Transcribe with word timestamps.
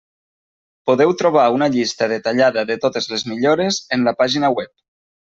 Podeu 0.89 1.11
trobar 1.17 1.43
una 1.57 1.67
llista 1.75 2.07
detallada 2.13 2.63
de 2.69 2.77
totes 2.85 3.09
les 3.11 3.25
millores 3.33 3.77
en 3.99 4.07
la 4.09 4.15
pàgina 4.23 4.51
web. 4.61 4.73